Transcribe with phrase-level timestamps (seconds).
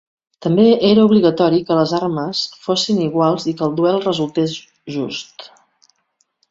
[0.43, 4.59] També era obligatori que les armes fossin iguals i que el duel resultés
[4.97, 5.49] just.